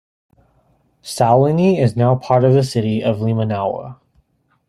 [1.03, 3.99] Sowliny is now part of the city of Limanowa.